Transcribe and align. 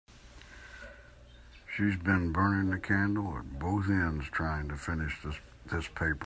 She 1.77 1.83
has 1.83 1.95
been 1.95 2.31
burning 2.31 2.71
the 2.71 2.79
candle 2.79 3.37
at 3.37 3.59
both 3.59 3.85
ends 3.87 4.25
trying 4.31 4.67
to 4.69 4.75
finish 4.75 5.21
this 5.21 5.87
paper. 5.89 6.17